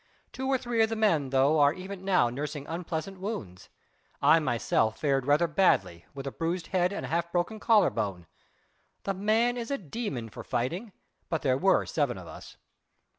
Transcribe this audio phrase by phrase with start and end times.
[0.33, 3.69] Two or three of the men, though, are even now nursing unpleasant wounds.
[4.19, 8.25] I myself fared rather badly with a bruised head and half broken collar bone....
[9.03, 10.91] The man is a demon for fighting,
[11.29, 12.57] but there were seven of us."